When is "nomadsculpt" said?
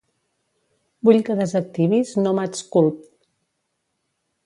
2.25-3.09